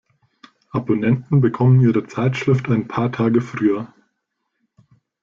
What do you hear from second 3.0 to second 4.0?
Tage früher.